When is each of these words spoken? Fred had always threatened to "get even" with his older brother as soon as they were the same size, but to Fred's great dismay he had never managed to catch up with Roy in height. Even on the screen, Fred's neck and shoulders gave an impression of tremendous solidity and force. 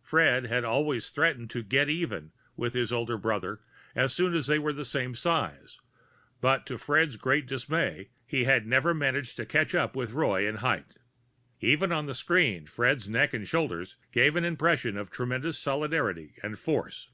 Fred 0.00 0.46
had 0.46 0.64
always 0.64 1.10
threatened 1.10 1.50
to 1.50 1.62
"get 1.62 1.90
even" 1.90 2.32
with 2.56 2.72
his 2.72 2.90
older 2.90 3.18
brother 3.18 3.60
as 3.94 4.14
soon 4.14 4.32
as 4.34 4.46
they 4.46 4.58
were 4.58 4.72
the 4.72 4.82
same 4.82 5.14
size, 5.14 5.78
but 6.40 6.64
to 6.64 6.78
Fred's 6.78 7.18
great 7.18 7.46
dismay 7.46 8.08
he 8.26 8.44
had 8.44 8.66
never 8.66 8.94
managed 8.94 9.36
to 9.36 9.44
catch 9.44 9.74
up 9.74 9.94
with 9.94 10.12
Roy 10.14 10.48
in 10.48 10.54
height. 10.54 10.96
Even 11.60 11.92
on 11.92 12.06
the 12.06 12.14
screen, 12.14 12.64
Fred's 12.64 13.10
neck 13.10 13.34
and 13.34 13.46
shoulders 13.46 13.96
gave 14.10 14.36
an 14.36 14.44
impression 14.46 14.96
of 14.96 15.10
tremendous 15.10 15.58
solidity 15.58 16.32
and 16.42 16.58
force. 16.58 17.10